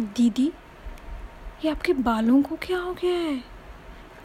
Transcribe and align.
दीदी, 0.00 0.52
ये 1.64 1.70
आपके 1.70 1.92
बालों 1.92 2.42
को 2.42 2.56
क्या 2.56 2.78
हो 2.78 2.92
गया 2.92 3.14
है? 3.14 3.42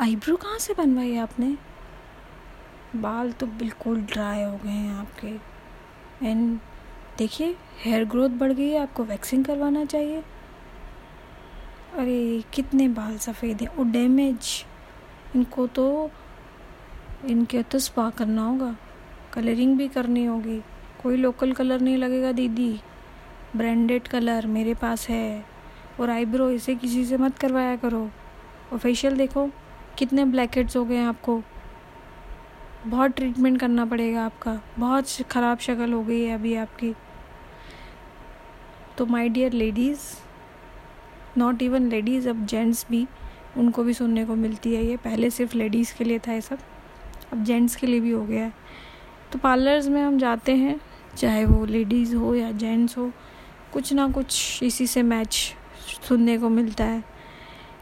आईब्रो 0.02 0.36
कहाँ 0.36 0.60
से 0.60 0.74
बनवाई 0.74 1.18
आपने? 1.18 1.58
बाल 2.96 3.32
तो 3.32 3.46
बिल्कुल 3.46 4.02
ड्राई 4.02 4.44
हो 4.44 4.60
गए 4.64 4.70
हैं 4.70 4.94
आपके। 4.94 5.28
एंड 6.28 6.60
देखिए 7.18 7.56
हेयर 7.80 8.06
ग्रोथ 8.06 8.30
बढ़ 8.30 8.52
गई 8.52 8.70
है, 8.70 8.82
आपको 8.82 9.04
वैक्सिंग 9.04 9.46
करवाना 9.46 9.86
चाहिए। 9.86 10.22
अरे, 11.96 12.44
कितने 12.54 12.88
बाल 12.88 13.18
सफ़ेद 13.18 13.62
हैं। 13.62 13.68
और 13.68 13.86
डैमेज 13.86 14.66
इनको 15.36 15.68
तो 15.68 16.12
इनके 17.26 17.64
तो 17.64 17.80
स्पा 17.80 18.10
करना 18.10 18.46
होगा। 18.46 18.76
कलरिंग 19.34 19.78
भी 19.78 19.88
करनी 19.88 20.26
होगी। 20.26 20.62
कोई 21.04 21.18
लोकल 21.18 21.52
कलर 21.52 21.82
नहीं 21.82 21.98
लगेगा 21.98 22.32
दीदी। 22.32 22.80
ब्रांडेड 23.56 24.08
कलर 24.08 24.48
मेरे 24.48 24.74
पास 24.74 25.10
है। 25.10 25.51
और 26.00 26.10
आईब्रो, 26.10 26.50
इसे 26.50 26.76
किसी 26.76 27.06
से 27.06 27.18
मत 27.18 27.38
करवाया 27.38 27.76
करो। 27.76 28.10
और 28.74 28.78
फेशियल 28.78 29.18
देखो, 29.18 29.50
कितने 29.98 30.26
ब्लैकेट्स 30.26 30.78
हो 30.78 30.86
गए 30.86 30.96
हैं 30.96 31.06
आपको। 31.06 31.44
बहुत 32.88 33.12
ट्रीटमेंट 33.12 33.60
करना 33.60 33.86
पड़ेगा 33.86 34.26
आपका। 34.26 34.62
बहुत 34.80 35.06
ख़राब 35.22 35.58
शक्ल 35.58 35.94
हो 35.94 36.04
गई 36.04 36.22
है 36.22 36.36
अभी 36.36 36.56
आपकी। 36.56 36.94
तो 38.98 39.06
my 39.06 39.30
dear 39.30 39.54
ladies 39.54 40.00
not 41.38 41.62
even 41.62 41.90
ladies 41.90 42.30
अब 42.30 42.46
जेंट्स 42.46 42.86
भी, 42.90 43.08
उनको 43.58 43.84
भी 43.84 43.94
सुनने 43.94 44.26
को 44.26 44.36
मिलती 44.36 44.76
है 44.76 44.86
ये। 44.86 44.98
पहले 44.98 45.30
सिर्फ़ 45.30 45.58
लेडीज़ 45.58 45.98
के 45.98 46.04
लिए 46.04 46.20
था 46.20 46.34
ये 46.34 46.42
सब। 46.42 46.58
अब 47.34 47.44
जेंट्स 47.44 47.76
के 47.76 47.88
लिए 47.88 48.00
भी 48.00 48.12
हो 48.12 48.26
गया 48.26 48.44
है। 48.44 48.54
तो 49.32 49.40
पार्लर्स 49.40 49.88
में 49.88 50.02
हम 50.02 50.18
जाते 50.18 50.56
हैं, 50.56 50.82
चाहे 51.18 51.46
वो 51.46 51.66
लेडीज़ 51.66 52.16
हो 52.16 52.36
या 52.36 52.52
जेंट्स 52.52 52.98
हो, 52.98 53.12
कुछ 53.74 53.94
ना 53.94 54.08
कुछ 54.08 54.64
इसी 54.64 54.88
से 54.88 55.04
मैच 55.04 55.56
सुनने 55.82 56.38
को 56.38 56.50
मिलता 56.50 56.84
है 56.84 57.04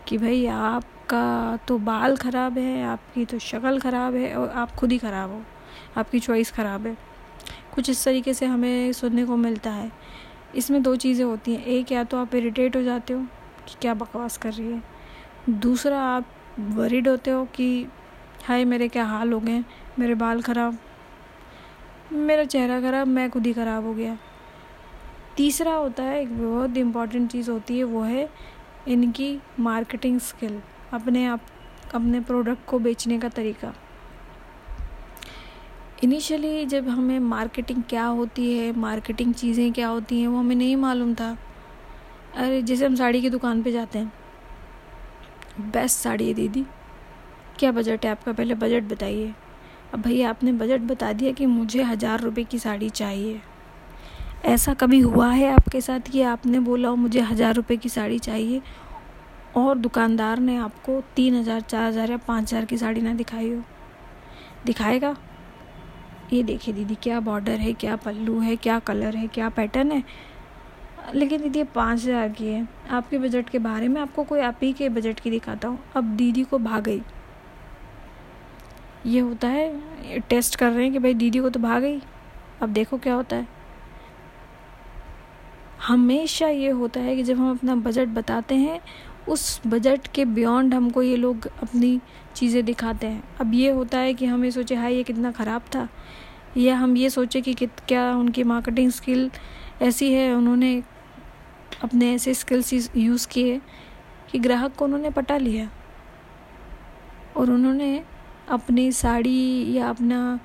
कि 0.07 0.17
भाई 0.17 0.45
आपका 0.45 1.57
तो 1.67 1.77
बाल 1.79 2.15
ख़राब 2.17 2.57
है, 2.57 2.83
आपकी 2.83 3.25
तो 3.25 3.39
शक्ल 3.39 3.79
ख़राब 3.79 4.15
है 4.15 4.33
और 4.35 4.49
आप 4.49 4.71
खुद 4.71 4.91
ही 4.91 4.97
ख़राब 4.97 5.31
हो, 5.31 5.41
आपकी 5.97 6.19
चॉइस 6.19 6.51
ख़राब 6.51 6.87
है। 6.87 6.97
कुछ 7.75 7.89
इस 7.89 8.03
तरीके 8.05 8.33
से 8.33 8.45
हमें 8.45 8.91
सुनने 8.93 9.25
को 9.25 9.35
मिलता 9.37 9.71
है। 9.71 9.91
इसमें 10.55 10.81
दो 10.83 10.95
चीज़ें 10.95 11.25
होती 11.25 11.55
हैं। 11.55 11.65
एक, 11.65 11.91
या 11.91 12.03
तो 12.03 12.17
आप 12.17 12.35
इरिटेट 12.35 12.75
हो 12.75 12.81
जाते 12.81 13.13
हो 13.13 13.19
कि 13.67 13.75
क्या 13.81 13.93
बकवास 13.93 14.37
कर 14.37 14.53
रही 14.53 14.71
है। 14.71 14.81
दूसरा, 15.49 16.01
आप 16.01 16.25
वरीड 16.59 17.07
होते 17.07 17.31
हो 17.31 17.45
कि, 17.45 17.87
हाय, 18.45 18.65
मेरे 18.65 18.87
क्या 18.87 19.05
हाल 19.05 19.33
हो 19.33 19.39
गए? 19.39 19.63
मेरे 19.99 20.15
बाल 20.15 20.41
ख़राब? 20.41 20.77
मेरा 22.11 22.43
चेहरा 22.43 22.81
ख़राब, 22.81 23.07
मैं 23.07 23.29
खुद 23.29 23.45
ही 23.45 23.53
ख़राब 23.53 23.85
हो 23.85 23.93
गया। 23.93 24.17
तीसरा 25.39 25.73
होता 25.73 26.03
है, 26.03 26.21
एक 26.21 26.37
बहुत 26.37 26.77
इंपॉर्टेंट 26.77 27.31
चीज़ 27.31 27.51
होती 27.51 27.77
है, 27.77 27.83
वो 27.83 28.01
है 28.01 28.29
इनकी 28.87 29.39
मार्केटिंग 29.59 30.19
स्किल 30.19 30.61
अपने 30.93 31.25
आप, 31.25 31.41
अपने 31.95 32.19
प्रोडक्ट 32.19 32.65
को 32.65 32.79
बेचने 32.79 33.19
का 33.19 33.29
तरीका। 33.29 33.73
इनिशियली 36.03 36.65
जब 36.65 36.87
हमें 36.87 37.19
मार्केटिंग 37.19 37.83
क्या 37.89 38.05
होती 38.05 38.57
है 38.57 38.77
मार्केटिंग 38.77 39.33
चीज़ें 39.33 39.73
क्या 39.73 39.87
होती 39.87 40.19
हैं, 40.21 40.27
वो 40.27 40.39
हमें 40.39 40.55
नहीं 40.55 40.75
मालूम 40.75 41.13
था। 41.13 41.37
अरे, 42.35 42.61
जैसे 42.61 42.85
हम 42.85 42.95
साड़ी 42.95 43.21
की 43.21 43.29
दुकान 43.29 43.63
पे 43.63 43.71
जाते 43.71 43.99
हैं। 43.99 44.11
बेस्ट 45.61 45.99
साड़ी 45.99 46.27
है 46.27 46.33
दीदी। 46.33 46.65
क्या 47.59 47.71
बजट 47.71 48.05
है 48.05 48.11
आपका? 48.11 48.33
पहले 48.33 48.55
बजट 48.55 48.83
बताइए। 48.83 49.33
अब 49.93 50.01
भैया, 50.01 50.29
आपने 50.29 50.51
बजट 50.51 50.81
बता 50.81 51.13
दिया 51.13 51.31
कि 51.31 51.45
मुझे 51.45 51.83
हज़ार 51.83 52.19
रुपये 52.19 52.43
की 52.43 52.59
साड़ी 52.59 52.89
चाहिए। 52.89 53.41
ऐसा 54.45 54.73
कभी 54.73 54.99
हुआ 54.99 55.29
है 55.29 55.51
आपके 55.53 55.81
साथ? 55.81 55.99
कि 56.01 56.21
आपने 56.21 56.59
बोला 56.59 56.93
मुझे 56.95 57.21
हज़ार 57.21 57.55
रुपये 57.55 57.77
की 57.77 57.89
साड़ी 57.89 58.19
चाहिए। 58.19 58.61
और 59.57 59.77
दुकानदार 59.77 60.39
ने 60.39 60.55
आपको 60.57 61.01
तीन 61.15 61.35
हज़ार, 61.35 61.61
चार 61.61 61.85
हज़ार 61.85 62.11
या 62.11 62.17
पाँच 62.17 62.43
हज़ार 62.43 62.65
की 62.65 62.77
साड़ी 62.77 63.01
ना 63.01 63.13
दिखाई 63.13 63.51
हो। 63.51 63.61
दिखाएगा? 64.65 65.15
ये 66.33 66.43
देखिए 66.43 66.73
दीदी, 66.73 66.95
क्या 66.95 67.19
बॉर्डर 67.19 67.51
है, 67.51 67.73
क्या 67.73 67.95
पल्लू 67.95 68.39
है, 68.39 68.55
क्या 68.55 68.79
कलर 68.79 69.15
है, 69.15 69.27
क्या 69.27 69.49
पैटर्न 69.49 69.91
है? 69.91 70.03
लेकिन 71.15 71.41
दीदी, 71.41 71.59
ये 71.59 71.65
पाँच 71.65 72.03
हज़ार 72.03 72.29
की 72.29 72.47
है। 72.47 72.67
आपके 72.89 73.17
बजट 73.17 73.49
के 73.49 73.59
बारे 73.59 73.87
में 73.87 74.01
आपको 74.01 74.23
कोई, 74.23 74.39
आप 74.39 74.59
ही 74.63 74.73
के 74.73 74.89
बजट 74.89 75.19
की 75.19 75.29
दिखाता 75.29 75.67
हूँ। 75.67 75.79
अब 75.95 76.15
दीदी 76.15 76.43
को 76.43 76.57
भाग 76.59 76.83
गई। 76.83 77.01
ये 79.05 79.19
होता 79.19 79.47
है 79.47 80.19
टेस्ट 80.19 80.55
कर 80.55 80.71
रहे 80.71 80.83
हैं 80.83 80.93
कि 80.93 80.99
भाई 80.99 81.13
दीदी 81.13 81.39
को 81.39 81.49
तो 81.49 81.59
भाग 81.59 81.81
गई। 81.81 82.01
अब 82.61 82.69
देखो 82.69 82.97
क्या 82.97 83.13
होता 83.13 83.35
है। 83.35 83.58
हमेशा 85.87 86.47
ये 86.47 86.69
होता 86.69 86.99
है 86.99 87.15
कि 87.15 87.23
जब 87.23 87.37
हम 87.37 87.51
अपना 87.51 87.75
बजट 87.75 88.07
बताते 88.07 88.55
हैं, 88.55 88.81
उस 89.29 89.61
बजट 89.67 90.07
के 90.07 90.25
बियॉन्ड 90.25 90.73
हमको 90.73 91.01
ये 91.01 91.15
लोग 91.15 91.45
अपनी 91.47 92.01
चीज़ें 92.35 92.65
दिखाते 92.65 93.07
हैं। 93.07 93.23
अब 93.41 93.53
ये 93.53 93.69
होता 93.71 93.97
है 93.97 94.13
कि 94.13 94.25
हमें 94.25 94.51
सोचे, 94.51 94.75
हाय, 94.75 94.95
ये 94.95 95.03
कितना 95.03 95.31
ख़राब 95.31 95.61
था। 95.61 95.89
या 96.57 96.77
हम 96.77 96.97
ये 96.97 97.09
सोचे 97.09 97.41
कि 97.41 97.53
क्या 97.53 98.15
उनकी 98.15 98.43
मार्केटिंग 98.43 98.91
स्किल 98.91 99.31
ऐसी 99.81 100.13
है, 100.13 100.33
उन्होंने 100.33 100.83
अपने 101.83 102.13
ऐसे 102.13 102.33
स्किल्स 102.33 102.91
यूज़ 102.97 103.27
किए 103.27 103.61
कि 104.31 104.39
ग्राहक 104.39 104.75
को 104.75 104.85
उन्होंने 104.85 105.09
पटा 105.09 105.37
लिया। 105.37 105.69
और 107.37 107.51
उन्होंने 107.51 108.03
अपनी 108.49 108.91
साड़ी 108.91 109.73
या 109.73 109.89
अपना 109.89 110.39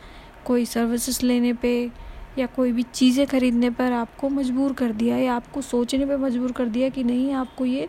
कोई 0.44 0.64
सर्विसेज़ 0.64 1.26
लेने 1.26 1.52
पे 1.52 1.90
या 2.38 2.46
कोई 2.46 2.72
भी 2.72 2.82
चीज़ें 2.84 3.26
ख़रीदने 3.26 3.70
पर 3.70 3.92
आपको 3.92 4.28
मजबूर 4.30 4.72
कर 4.72 4.92
दिया 4.92 5.16
या 5.16 5.34
आपको 5.34 5.60
सोचने 5.62 6.06
पर 6.06 6.16
मजबूर 6.18 6.52
कर 6.52 6.68
दिया 6.68 6.88
कि 6.88 7.04
नहीं, 7.04 7.32
आपको 7.34 7.64
ये 7.64 7.88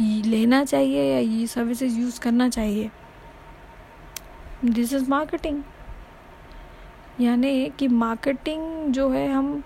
लेना 0.00 0.64
चाहिए 0.64 1.04
या 1.04 1.18
ये 1.18 1.46
सर्विसेज़ 1.46 1.98
यूज़ 2.00 2.20
करना 2.20 2.48
चाहिए। 2.48 2.90
दिस 4.64 4.92
इज़ 4.92 5.10
मार्केटिंग 5.10 5.62
यानी 7.20 7.70
कि 7.78 7.88
मार्केटिंग 7.88 8.92
जो 8.92 9.08
है, 9.10 9.28
हम 9.32 9.62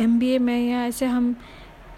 एमबीए 0.00 0.38
में 0.38 0.68
या 0.68 0.84
ऐसे 0.86 1.06
हम 1.06 1.34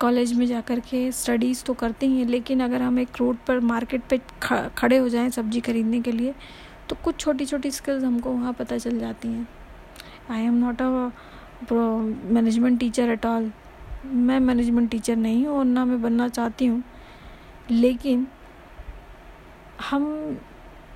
कॉलेज 0.01 0.33
में 0.33 0.47
जा 0.47 0.61
कर 0.61 0.81
के 0.81 1.11
स्टडीज़ 1.13 1.65
तो 1.65 1.75
करते 1.75 2.07
ही 2.07 2.19
हैं, 2.19 2.27
लेकिन 2.27 2.61
अगर 2.63 2.83
हम 2.83 2.99
एक 2.99 3.17
रोड 3.21 3.37
पर 3.47 3.61
मार्केट 3.63 4.03
पे 4.11 4.21
खड़े 4.43 4.97
हो 4.97 5.09
जाएँ 5.09 5.31
सब्ज़ी 5.31 5.61
खरीदने 5.61 6.01
के 6.01 6.13
लिए 6.13 6.35
तो 6.89 6.97
कुछ 7.05 7.17
छोटी 7.17 7.47
छोटी 7.47 7.71
स्किल्स 7.71 8.05
हमको 8.05 8.31
वहाँ 8.31 8.53
पता 8.53 8.79
चल 8.79 8.99
जाती 8.99 9.29
हैं। 9.29 9.49
I 10.31 10.43
am 10.43 10.55
not 10.55 10.83
a 10.83 11.11
management 12.33 12.79
teacher 12.81 13.11
at 13.11 13.27
all 13.27 13.51
मैं 14.07 14.39
मैनेजमेंट 14.41 14.91
टीचर 14.91 15.17
नहीं 15.17 15.47
हूँ 15.47 15.59
और 15.59 15.65
ना 15.65 15.85
मैं 15.85 16.01
बनना 16.03 16.29
चाहती 16.29 16.67
हूँ। 16.67 16.83
लेकिन 17.71 18.27
हम 19.91 20.07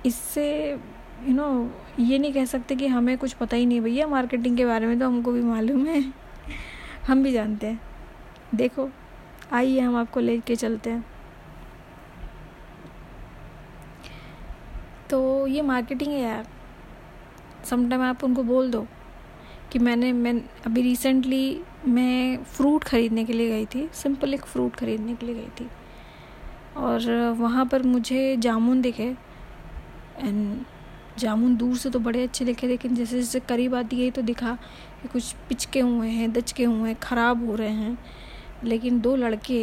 इससे 0.05 0.47
यू 0.71 1.27
you 1.27 1.35
नो 1.35 1.43
know, 1.43 1.69
ये 1.99 2.17
नहीं 2.19 2.33
कह 2.33 2.45
सकते 2.45 2.75
कि 2.75 2.87
हमें 2.87 3.17
कुछ 3.17 3.33
पता 3.33 3.57
ही 3.57 3.65
नहीं 3.65 3.81
भैया 3.81 4.07
मार्केटिंग 4.07 4.57
के 4.57 4.65
बारे 4.65 4.87
में 4.87 4.99
तो 4.99 5.07
हमको 5.07 5.31
भी 5.31 5.41
मालूम 5.41 5.85
है। 5.85 6.01
हम 7.07 7.23
भी 7.23 7.31
जानते 7.31 7.67
हैं। 7.67 7.79
देखो 8.55 8.89
आइए 9.53 9.79
हम 9.79 9.95
आपको 9.95 10.19
लेके 10.19 10.55
चलते 10.55 10.89
हैं। 10.89 11.05
तो 15.09 15.47
ये 15.47 15.61
मार्केटिंग 15.61 16.11
है 16.13 16.21
यार। 16.21 16.47
समटाइम 17.65 18.01
आप 18.01 18.23
उनको 18.23 18.43
बोल 18.43 18.71
दो। 18.71 18.85
कि 19.71 19.79
मैंने, 19.79 20.11
मैं, 20.13 20.33
अभी 20.65 20.81
रिसेंटली 20.81 21.61
मैं 21.87 22.43
फ्रूट 22.45 22.83
ख़रीदने 22.83 23.23
के 23.25 23.33
लिए 23.33 23.49
गई 23.49 23.65
थी 23.65 23.87
सिंपल 23.93 24.33
एक 24.33 24.45
फ्रूट 24.45 24.75
ख़रीदने 24.75 25.15
के 25.15 25.25
लिए 25.25 25.35
गई 25.35 25.49
थी। 25.59 25.69
और 26.77 27.09
वहाँ 27.39 27.65
पर 27.65 27.83
मुझे 27.83 28.35
जामुन 28.37 28.81
दिखे 28.81 29.15
एंड 30.17 30.63
जामुन 31.19 31.55
दूर 31.57 31.75
से 31.77 31.89
तो 31.89 31.99
बड़े 31.99 32.23
अच्छे 32.23 32.45
दिखे, 32.45 32.67
लेकिन 32.67 32.95
जैसे 32.95 33.19
जैसे 33.19 33.39
करीब 33.39 33.75
आती 33.75 33.97
गई 33.97 34.11
तो 34.11 34.21
दिखा 34.21 34.53
कि 35.01 35.07
कुछ 35.07 35.33
पिचके 35.49 35.79
हुए 35.79 36.07
हैं, 36.09 36.31
दचके 36.33 36.63
हुए 36.63 36.89
हैं, 36.89 36.97
ख़राब 36.99 37.45
हो 37.47 37.55
रहे 37.55 37.69
हैं। 37.69 37.97
लेकिन 38.63 38.99
दो 39.01 39.15
लड़के 39.15 39.61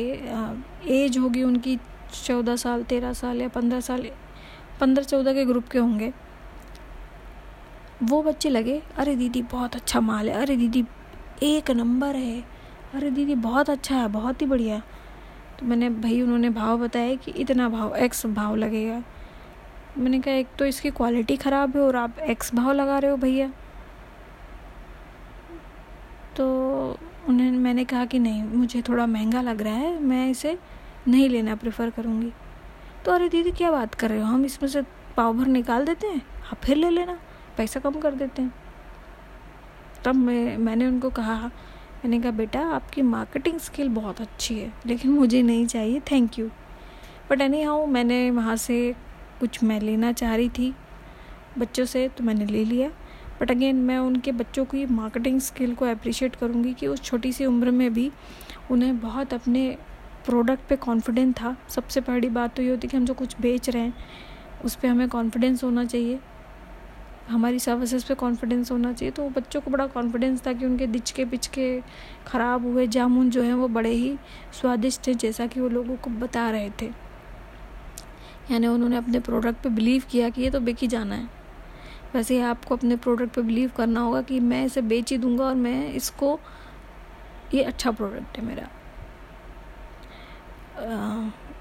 एज 0.95 1.19
होगी 1.19 1.43
उनकी 1.43 1.79
चौदह 2.27 2.57
साल, 2.57 2.83
तेरह 2.83 3.13
साल 3.13 3.41
या 3.41 3.49
पंद्रह 3.49 3.81
साल, 3.81 4.07
पंद्रह 4.81 5.05
चौदह 5.05 5.35
के 5.35 5.45
ग्रुप 5.45 5.69
के 5.69 5.79
होंगे। 5.79 6.13
वो 8.03 8.23
बच्चे 8.23 8.49
लगे, 8.49 8.83
अरे 8.97 9.17
दीदी, 9.17 9.43
बहुत 9.43 9.77
अच्छा 9.77 10.01
माल 10.01 10.29
है, 10.29 10.35
अरे 10.35 10.57
दीदी, 10.57 10.85
एक 11.43 11.71
नंबर 11.71 12.17
है, 12.17 12.45
अरे 12.95 13.11
दीदी, 13.11 13.35
बहुत 13.35 13.71
अच्छा 13.71 13.97
है, 13.97 14.09
बहुत 14.09 14.43
ही 14.43 14.47
बढ़िया 14.47 14.83
तो 15.61 15.67
मैंने, 15.67 15.91
भाई, 15.91 16.23
उन्होंने 16.23 16.51
भाव 16.51 16.79
बताया 16.79 17.15
कि 17.15 17.31
इतना 17.31 17.69
भाव 17.69 17.97
एक्स 17.97 18.27
भाव 18.27 18.57
लगेगा। 18.57 19.03
मैंने 19.99 20.21
कहा, 20.21 20.35
एक 20.35 20.47
तो 20.59 20.65
इसकी 20.65 20.91
क्वालिटी 20.91 21.37
ख़राब 21.37 21.77
है 21.77 21.83
और 21.83 21.97
आप 21.97 22.19
एक्स 22.19 22.55
भाव 22.55 22.73
लगा 22.73 22.99
रहे 22.99 23.11
हो, 23.11 23.17
भैया। 23.17 23.53
तो 26.37 26.47
उन्हें, 27.29 27.51
मैंने 27.51 27.85
कहा 27.85 28.05
कि 28.05 28.19
नहीं, 28.19 28.45
मुझे 28.45 28.83
थोड़ा 28.83 29.07
महँगा 29.07 29.43
लग 29.43 29.63
रहा 29.63 29.75
है, 29.75 30.03
मैं 30.03 30.31
इसे 30.31 30.59
नहीं 31.09 31.29
लेना 31.29 31.55
प्रेफर 31.55 31.91
करूँगी। 31.91 32.33
तो 33.05 33.13
अरे 33.13 33.29
दीदी, 33.29 33.51
क्या 33.51 33.71
बात 33.71 33.95
कर 33.95 34.11
रहे 34.11 34.21
हो? 34.21 34.25
हम 34.25 34.45
इसमें 34.45 34.69
से 34.69 34.83
पाव 35.17 35.35
भर 35.35 35.47
निकाल 35.47 35.85
देते 35.85 36.07
हैं, 36.07 36.23
आप 36.53 36.57
फिर 36.65 36.77
ले 36.77 36.91
लेना। 36.91 37.19
पैसा 37.57 37.81
कम 37.81 38.01
कर 38.01 38.15
देते 38.15 38.43
हैं। 38.43 38.53
तब 40.05 40.15
मैं, 40.15 40.57
मैंने 40.59 40.87
उनको 40.87 41.11
कहा, 41.11 41.37
मैंने 42.05 42.21
कहा, 42.21 42.31
बेटा, 42.31 42.61
आपकी 42.67 43.03
मार्केटिंग 43.03 43.59
स्किल 43.59 43.89
बहुत 43.89 44.21
अच्छी 44.21 44.59
है, 44.59 44.73
लेकिन 44.87 45.11
मुझे 45.11 45.43
नहीं 45.43 45.67
चाहिए 45.67 46.01
thank 46.11 46.39
you 46.39 46.49
but 47.31 47.41
any 47.41 47.63
how 47.63 47.87
मैंने 47.87 48.31
वहाँ 48.31 48.57
से 48.57 48.95
कुछ 49.41 49.63
मैं 49.65 49.81
लेना 49.81 50.13
चाह 50.13 50.35
रही 50.37 50.49
थी 50.49 50.75
बच्चों 51.59 51.85
से 51.85 52.09
तो 52.09 52.25
मैंने 52.25 52.47
ले 52.47 52.65
लिया। 52.65 52.89
बट 53.41 53.51
अगेन 53.51 53.77
मैं 53.77 53.99
उनके 53.99 54.33
बच्चों 54.33 54.65
की 54.65 54.85
मार्केटिंग 54.87 55.41
स्किल 55.41 55.75
को 55.75 55.85
अप्रिशिएट 55.85 56.37
करूँगी 56.37 56.73
कि 56.75 56.87
उस 56.87 57.03
छोटी 57.03 57.33
सी 57.33 57.47
उम्र 57.47 57.71
में 57.71 57.93
भी 57.95 58.11
उन्हें 58.71 58.99
बहुत 59.01 59.35
अपने 59.35 59.79
प्रोडक्ट 60.27 60.69
पे 60.69 60.77
कॉन्फिडेंट 60.77 61.35
था। 61.37 61.57
सबसे 61.69 62.01
बड़ी 62.01 62.29
बात 62.29 62.55
तो 62.57 62.63
ये 62.63 62.71
होती 62.71 62.89
कि 62.89 62.97
हम 62.97 63.05
जो 63.05 63.15
कुछ 63.15 63.41
बेच 63.41 63.69
रहे 63.71 63.83
हैं, 63.83 63.95
उस 64.65 64.75
पर 64.75 64.89
हमें 64.89 65.09
कॉन्फिडेंस 65.09 65.65
होना 65.65 65.85
चाहिए। 65.85 66.19
हमारी 67.29 67.59
सर्विसेज़ 67.59 68.07
पे 68.07 68.15
कॉन्फिडेंस 68.15 68.71
होना 68.73 68.93
चाहिए 68.93 69.13
तो 69.13 69.29
बच्चों 69.31 69.61
को 69.61 69.71
बड़ा 69.71 69.87
कॉन्फिडेंस 69.89 70.47
था 70.47 70.53
कि 70.53 70.67
उनके 70.67 70.87
दिचके 70.87 71.25
पिचके 71.25 71.81
ख़राब 72.27 72.65
हुए, 72.67 72.87
जामुन 72.87 73.31
जो 73.31 73.43
हैं 73.43 73.55
वो 73.55 73.69
बड़े 73.69 73.91
ही 73.91 74.17
स्वादिष्ट 74.61 75.07
थे, 75.07 75.15
जैसा 75.15 75.47
कि 75.47 75.61
वो 75.61 75.69
लोगों 75.69 75.97
को 75.97 76.11
बता 76.11 76.51
रहे 76.51 76.71
थे। 76.83 76.91
यानी 78.51 78.67
उन्होंने 78.67 78.97
अपने 78.97 79.21
प्रोडक्ट 79.21 79.63
पे 79.63 79.69
बिलीव 79.71 80.03
किया 80.11 80.29
कि 80.29 80.43
ये 80.43 80.51
तो 80.51 80.61
बिक 80.61 80.79
ही 80.79 80.87
जाना 80.89 81.15
है। 81.15 81.29
वैसे 82.15 82.35
ही 82.35 82.41
आपको 82.43 82.77
अपने 82.77 82.97
प्रोडक्ट 82.97 83.35
पे 83.35 83.43
बिलीव 83.43 83.71
करना 83.77 84.01
होगा 84.01 84.23
कि 84.23 84.41
मैं 84.41 84.65
इसे 84.67 84.83
बेच 84.83 85.11
ही 85.13 85.19
दूँगा 85.19 85.45
और 85.45 85.55
मैं 85.55 85.93
इसको, 85.93 86.39
ये 87.55 87.63
अच्छा 87.63 87.91
प्रोडक्ट 87.91 88.39
है 88.39 88.45
मेरा। 88.45 88.69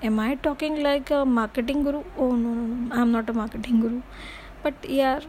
Am 0.03 0.19
I 0.19 0.35
talking 0.43 0.77
like 0.77 1.11
marketing 1.13 1.83
guru 1.83 1.99
oh 2.17 2.31
no 2.31 2.53
no 2.53 2.65
no 2.65 2.95
I 2.95 3.01
am 3.01 3.07
not 3.07 3.29
a 3.29 3.33
marketing 3.33 3.81
guru 3.81 3.99
but 4.65 4.89
यार 4.89 5.25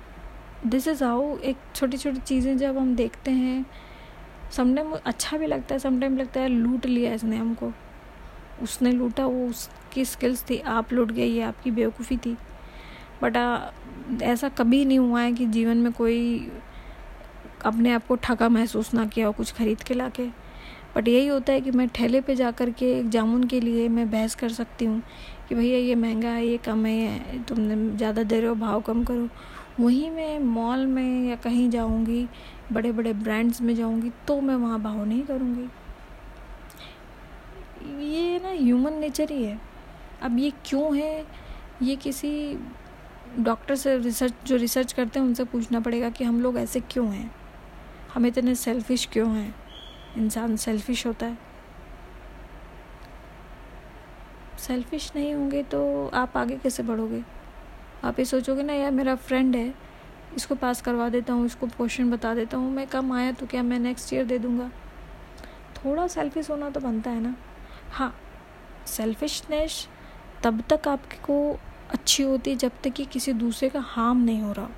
दिस 0.65 0.87
इज़ 0.89 1.03
हाउ 1.05 1.37
एक 1.39 1.57
छोटी 1.75 1.97
छोटी 1.97 2.21
चीज़ें 2.21 2.57
जब 2.59 2.77
हम 2.79 2.95
देखते 2.97 3.31
हैं 3.31 3.65
समटाइम 4.53 4.93
अच्छा 4.95 5.37
भी 5.39 5.47
लगता 5.47 5.75
है 5.75 5.79
समटाइम 5.79 6.17
लगता 6.17 6.41
है 6.41 6.49
लूट 6.49 6.87
लिया 6.87 7.13
इसने 7.15 7.37
हमको। 7.37 7.73
उसने 8.63 8.93
लूटा, 8.93 9.27
वो 9.27 9.47
उसकी 9.49 10.05
स्किल्स 10.05 10.45
थी, 10.51 10.59
आप 10.59 10.93
लूट 10.93 11.13
गए, 11.13 11.25
ये 11.25 11.43
आपकी 11.43 11.71
बेवकूफ़ी 11.71 12.17
थी। 12.17 12.37
बट 13.23 13.37
ऐसा 14.23 14.49
कभी 14.49 14.85
नहीं 14.85 14.99
हुआ 14.99 15.21
है 15.21 15.33
कि 15.33 15.47
जीवन 15.47 15.77
में 15.77 15.93
कोई 15.93 16.51
अपने 17.65 17.93
आप 17.93 18.07
को 18.07 18.17
ठगा 18.17 18.49
महसूस 18.49 18.93
ना 18.95 19.07
किया 19.07 19.27
हो 19.27 19.33
कुछ 19.33 19.53
खरीद 19.53 19.83
के 19.83 19.95
ला 19.95 20.09
के 20.09 20.27
बट 20.97 21.09
यही 21.09 21.27
होता 21.27 21.53
है 21.53 21.61
कि 21.61 21.71
मैं 21.71 21.89
ठेले 21.89 22.21
पे 22.21 22.35
जा 22.37 22.51
कर 22.51 22.71
के 22.71 22.93
एक 22.99 23.09
जामुन 23.11 23.45
के 23.45 23.61
लिए 23.61 23.89
मैं 23.89 24.11
बहस 24.11 24.35
कर 24.35 24.49
सकती 24.53 24.85
हूँ 24.85 25.03
कि 25.49 25.55
भैया 25.55 25.79
ये 25.79 25.95
महँगा 25.95 26.29
है, 26.29 26.47
ये 26.47 26.57
कम 26.59 26.85
है 26.87 27.43
तुमने 27.45 27.97
ज़्यादा 27.97 28.23
दे 28.23 28.41
रहे 28.41 28.49
हो, 28.49 28.55
भाव 28.55 28.81
कम 28.81 29.05
करो। 29.05 29.29
वहीं 29.81 30.11
मैं 30.11 30.39
मॉल 30.39 30.87
में 30.87 31.29
या 31.29 31.37
कहीं 31.37 31.71
जाऊँगी 31.71 32.29
बड़े 32.73 32.93
बड़े 32.93 33.13
ब्रांड्स 33.13 33.61
में 33.61 33.75
जाऊँगी 33.75 34.11
तो 34.27 34.41
मैं 34.41 34.55
वहाँ 34.55 34.81
भाव 34.81 35.05
नहीं 35.05 35.23
करूँगी। 35.23 35.69
ये 38.05 38.39
ना 38.39 38.49
ह्यूमन 38.49 38.93
नेचर 38.93 39.31
ही 39.31 39.45
है। 39.45 39.61
अब 40.23 40.39
ये 40.39 40.53
क्यों 40.67 40.97
है? 40.97 41.27
ये 41.83 41.97
किसी 41.97 42.59
डॉक्टर 43.39 43.75
से 43.75 43.97
रिसर्च 43.99 44.35
जो 44.47 44.57
रिसर्च 44.57 44.93
करते 44.93 45.21
हैं, 45.21 45.27
उनसे 45.27 45.45
पूछना 45.45 45.81
पड़ेगा 45.81 46.11
कि 46.11 46.25
हम 46.25 46.41
लोग 46.41 46.59
ऐसे 46.59 46.81
क्यों 46.81 47.13
हैं? 47.13 47.35
हम 48.15 48.27
इतने 48.27 48.55
सेल्फिश 48.55 49.09
क्यों 49.13 49.35
हैं? 49.35 49.55
इंसान 50.17 50.57
सेल्फिश 50.57 51.07
होता 51.07 51.27
है। 51.27 51.39
सेल्फिश 54.59 55.13
नहीं 55.17 55.35
होंगे 55.35 55.63
तो 55.63 56.11
आप 56.15 56.37
आगे 56.37 56.57
कैसे 56.57 56.83
बढ़ोगे? 56.83 57.23
आप 58.05 58.19
ये 58.19 58.25
सोचोगे 58.25 58.63
ना, 58.63 58.73
यार, 58.73 58.91
मेरा 58.91 59.15
फ्रेंड 59.15 59.57
है, 59.57 59.75
इसको 60.37 60.55
पास 60.55 60.81
करवा 60.83 61.09
देता 61.09 61.33
हूँ, 61.33 61.47
इसको 61.47 61.67
क्वेश्चन 61.67 62.11
बता 62.11 62.35
देता 62.35 62.57
हूँ, 62.57 62.71
मैं 62.71 62.87
कम 62.87 63.13
आया 63.13 63.33
तो 63.33 63.47
क्या 63.47 63.63
मैं 63.63 63.79
नेक्स्ट 63.79 64.13
ईयर 64.13 64.25
दे 64.25 64.39
दूँगा? 64.39 64.71
थोड़ा 65.77 66.07
सेल्फिश 66.07 66.51
होना 66.51 66.71
तो 66.71 66.81
बनता 66.81 67.11
है 67.11 67.21
ना। 67.21 67.35
हाँ 67.91 68.15
सेल्फिशनेस 68.87 69.87
तब 70.43 70.63
तक 70.71 70.89
आपको 70.89 71.37
अच्छी 71.91 72.23
होती 72.23 72.51
है 72.51 72.57
जब 72.57 72.73
तक 72.85 72.93
कि 72.93 73.05
किसी 73.05 73.33
दूसरे 73.33 73.69
का 73.69 73.81
हार्म 73.81 74.25
नहीं 74.25 74.43
हो 74.43 74.53
रहा। 74.53 74.69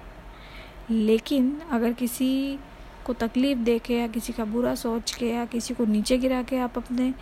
लेकिन 0.90 1.60
अगर 1.70 1.92
किसी 1.92 2.58
को 3.06 3.12
तकलीफ़ 3.12 3.58
दे 3.58 3.78
के 3.78 3.94
या 3.94 4.06
किसी 4.08 4.32
का 4.32 4.44
बुरा 4.44 4.74
सोच 4.74 5.14
के 5.14 5.30
या 5.30 5.44
किसी 5.44 5.74
को 5.74 5.84
नीचे 5.84 6.18
गिरा 6.18 6.42
के 6.42 6.58
आप 6.58 6.78
अपने 6.78 7.12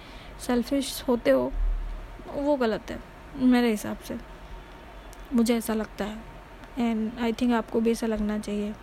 सेल्फिश 0.47 1.03
होते 1.09 1.31
हो, 1.31 1.51
वो 2.35 2.57
गलत 2.57 2.91
है, 2.91 2.99
मेरे 3.37 3.71
हिसाब 3.71 3.99
से। 3.99 4.17
मुझे 5.35 5.57
ऐसा 5.57 5.75
लगता 5.75 6.05
है। 6.05 6.19
एंड 6.79 7.19
आई 7.19 7.33
थिंक 7.33 7.53
आपको 7.53 7.81
भी 7.81 7.91
ऐसा 7.91 8.07
लगना 8.07 8.39
चाहिए। 8.39 8.75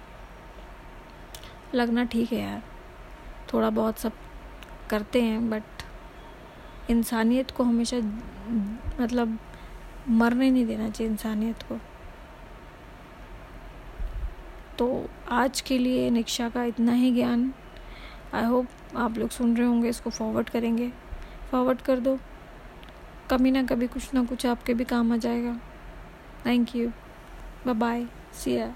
लगना 1.75 2.03
ठीक 2.03 2.31
है 2.33 2.41
यार। 2.41 2.63
थोड़ा 3.53 3.69
बहुत 3.69 3.99
सब 3.99 4.11
करते 4.89 5.21
हैं 5.21 5.49
बट 5.49 5.63
इंसानियत 6.89 7.51
को 7.51 7.63
हमेशा 7.63 7.97
मतलब 9.01 9.37
मरने 10.09 10.49
नहीं 10.49 10.65
देना 10.65 10.89
चाहिए 10.89 11.11
इंसानियत 11.11 11.63
को। 11.63 11.79
तो 14.77 15.09
आज 15.31 15.61
के 15.61 15.77
लिए 15.77 16.09
निक्षा 16.09 16.49
का 16.49 16.63
इतना 16.63 16.91
ही 16.91 17.11
ज्ञान। 17.11 17.53
आई 18.33 18.43
होप 18.43 18.67
आप 18.97 19.17
लोग 19.17 19.29
सुन 19.29 19.57
रहे 19.57 19.67
होंगे, 19.67 19.89
इसको 19.89 20.09
फॉरवर्ड 20.09 20.49
करेंगे। 20.49 20.91
फॉरवर्ड 21.51 21.81
कर 21.81 21.99
दो। 21.99 22.19
कभी 23.31 23.51
ना 23.51 23.63
कभी 23.63 23.87
कुछ 23.87 24.13
ना 24.13 24.23
कुछ 24.23 24.45
आपके 24.45 24.73
भी 24.73 24.83
काम 24.83 25.11
आ 25.11 25.17
जाएगा। 25.17 25.59
Thank 26.45 26.75
you 26.75 26.89
bye 27.65 27.73
bye 27.75 28.05
see 28.33 28.55
ya 28.57 28.73